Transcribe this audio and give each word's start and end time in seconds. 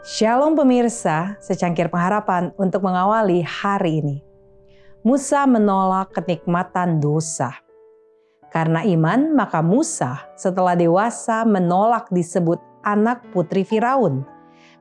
Shalom 0.00 0.56
pemirsa, 0.56 1.36
secangkir 1.44 1.92
pengharapan 1.92 2.56
untuk 2.56 2.88
mengawali 2.88 3.44
hari 3.44 4.00
ini. 4.00 4.16
Musa 5.04 5.44
menolak 5.44 6.16
kenikmatan 6.16 7.04
dosa. 7.04 7.52
Karena 8.48 8.80
iman, 8.80 9.36
maka 9.36 9.60
Musa 9.60 10.24
setelah 10.40 10.72
dewasa 10.72 11.44
menolak 11.44 12.08
disebut 12.08 12.56
anak 12.80 13.28
putri 13.36 13.60
Firaun. 13.60 14.24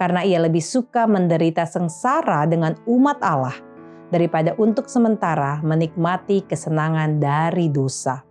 Karena 0.00 0.24
ia 0.24 0.40
lebih 0.40 0.64
suka 0.64 1.04
menderita 1.04 1.68
sengsara 1.68 2.48
dengan 2.48 2.72
umat 2.88 3.20
Allah 3.20 3.60
daripada 4.08 4.56
untuk 4.56 4.88
sementara 4.88 5.60
menikmati 5.60 6.40
kesenangan 6.48 7.20
dari 7.20 7.68
dosa. 7.68 8.24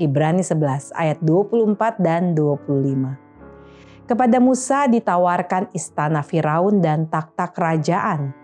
Ibrani 0.00 0.40
11 0.40 0.88
ayat 0.96 1.20
24 1.20 2.00
dan 2.00 2.32
25. 2.32 3.23
Kepada 4.04 4.36
Musa 4.36 4.84
ditawarkan 4.84 5.72
istana 5.72 6.20
Firaun 6.20 6.84
dan 6.84 7.08
takhta 7.08 7.48
kerajaan. 7.48 8.36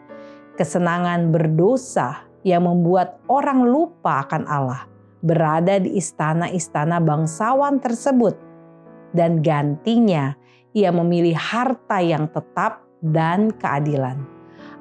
Kesenangan 0.57 1.29
berdosa 1.29 2.25
yang 2.41 2.65
membuat 2.65 3.21
orang 3.29 3.69
lupa 3.69 4.25
akan 4.25 4.49
Allah 4.49 4.89
berada 5.21 5.77
di 5.77 6.01
istana-istana 6.01 6.97
bangsawan 7.05 7.77
tersebut. 7.77 8.41
Dan 9.13 9.45
gantinya 9.45 10.33
ia 10.73 10.89
memilih 10.97 11.37
harta 11.37 12.01
yang 12.01 12.25
tetap 12.33 12.81
dan 13.05 13.53
keadilan. 13.53 14.17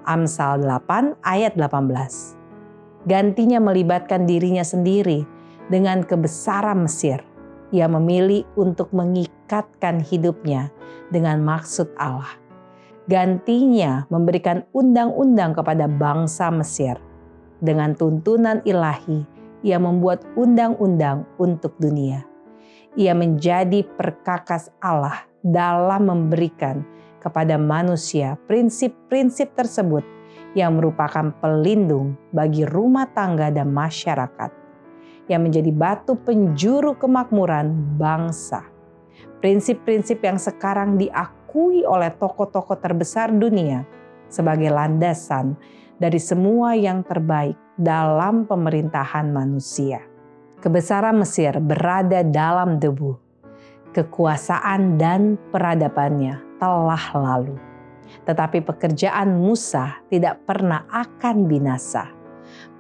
Amsal 0.08 0.64
8 0.64 1.20
ayat 1.28 1.60
18. 1.60 3.04
Gantinya 3.04 3.60
melibatkan 3.60 4.24
dirinya 4.24 4.64
sendiri 4.64 5.28
dengan 5.68 6.08
kebesaran 6.08 6.88
Mesir 6.88 7.29
ia 7.70 7.86
memilih 7.86 8.46
untuk 8.58 8.90
mengikatkan 8.94 10.02
hidupnya 10.02 10.74
dengan 11.14 11.42
maksud 11.42 11.90
Allah. 11.98 12.30
Gantinya 13.10 14.06
memberikan 14.14 14.66
undang-undang 14.70 15.58
kepada 15.58 15.90
bangsa 15.90 16.54
Mesir. 16.54 17.02
Dengan 17.60 17.98
tuntunan 17.98 18.62
ilahi, 18.64 19.26
ia 19.66 19.82
membuat 19.82 20.24
undang-undang 20.38 21.26
untuk 21.42 21.76
dunia. 21.82 22.24
Ia 22.96 23.18
menjadi 23.18 23.86
perkakas 23.98 24.70
Allah 24.80 25.26
dalam 25.42 26.10
memberikan 26.10 26.86
kepada 27.20 27.60
manusia 27.60 28.40
prinsip-prinsip 28.48 29.54
tersebut 29.58 30.06
yang 30.58 30.80
merupakan 30.80 31.30
pelindung 31.44 32.18
bagi 32.34 32.66
rumah 32.66 33.06
tangga 33.12 33.54
dan 33.54 33.70
masyarakat 33.70 34.59
yang 35.30 35.46
menjadi 35.46 35.70
batu 35.70 36.18
penjuru 36.18 36.98
kemakmuran 36.98 37.96
bangsa. 37.96 38.66
Prinsip-prinsip 39.40 40.20
yang 40.20 40.36
sekarang 40.36 41.00
diakui 41.00 41.88
oleh 41.88 42.12
tokoh-tokoh 42.18 42.76
terbesar 42.82 43.32
dunia 43.32 43.88
sebagai 44.28 44.68
landasan 44.68 45.56
dari 45.96 46.20
semua 46.20 46.76
yang 46.76 47.06
terbaik 47.08 47.56
dalam 47.80 48.44
pemerintahan 48.44 49.32
manusia. 49.32 50.04
Kebesaran 50.60 51.16
Mesir 51.16 51.56
berada 51.64 52.20
dalam 52.20 52.84
debu. 52.84 53.16
Kekuasaan 53.96 55.00
dan 55.00 55.40
peradabannya 55.50 56.60
telah 56.60 57.06
lalu. 57.16 57.56
Tetapi 58.28 58.68
pekerjaan 58.68 59.40
Musa 59.40 60.04
tidak 60.12 60.44
pernah 60.44 60.84
akan 60.92 61.48
binasa. 61.48 62.12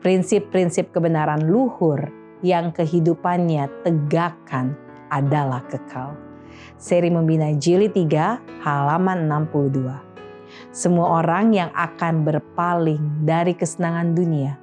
Prinsip-prinsip 0.03 0.91
kebenaran 0.91 1.47
luhur 1.47 2.03
yang 2.39 2.71
kehidupannya 2.71 3.67
tegakkan 3.83 4.75
adalah 5.11 5.63
kekal. 5.67 6.15
Seri 6.79 7.11
Membina 7.11 7.51
Jili 7.55 7.91
3 7.91 8.63
halaman 8.63 9.27
62. 9.27 10.09
Semua 10.73 11.21
orang 11.21 11.53
yang 11.53 11.71
akan 11.75 12.25
berpaling 12.25 12.99
dari 13.23 13.53
kesenangan 13.53 14.17
dunia 14.17 14.57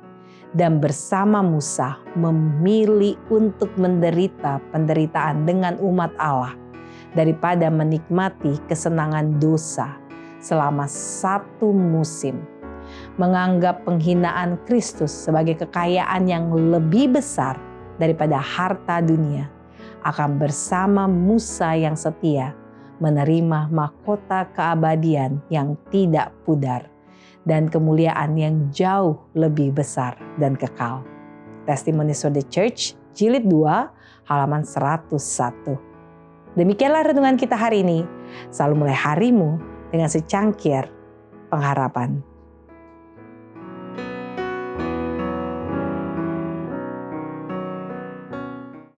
dan 0.56 0.80
bersama 0.80 1.44
Musa 1.44 2.00
memilih 2.16 3.14
untuk 3.28 3.70
menderita 3.76 4.58
penderitaan 4.72 5.44
dengan 5.44 5.76
umat 5.78 6.10
Allah 6.16 6.56
daripada 7.12 7.68
menikmati 7.68 8.56
kesenangan 8.66 9.36
dosa 9.36 9.94
selama 10.40 10.88
satu 10.88 11.70
musim 11.70 12.40
menganggap 13.18 13.82
penghinaan 13.82 14.60
Kristus 14.68 15.10
sebagai 15.10 15.66
kekayaan 15.66 16.28
yang 16.28 16.50
lebih 16.52 17.18
besar 17.18 17.58
daripada 17.96 18.40
harta 18.40 19.00
dunia, 19.00 19.48
akan 20.06 20.38
bersama 20.38 21.10
Musa 21.10 21.74
yang 21.74 21.98
setia 21.98 22.54
menerima 23.02 23.68
mahkota 23.68 24.48
keabadian 24.56 25.42
yang 25.52 25.76
tidak 25.92 26.32
pudar 26.48 26.88
dan 27.46 27.70
kemuliaan 27.70 28.34
yang 28.34 28.54
jauh 28.72 29.20
lebih 29.36 29.72
besar 29.72 30.16
dan 30.40 30.58
kekal. 30.58 31.04
Testimony 31.66 32.14
of 32.14 32.32
the 32.34 32.44
Church, 32.46 32.94
jilid 33.14 33.46
2, 33.50 34.30
halaman 34.30 34.62
101. 34.62 35.18
Demikianlah 36.56 37.04
renungan 37.06 37.36
kita 37.36 37.58
hari 37.58 37.84
ini. 37.84 38.06
Selalu 38.50 38.86
mulai 38.86 38.96
harimu 38.96 39.60
dengan 39.90 40.10
secangkir 40.10 40.88
pengharapan. 41.52 42.35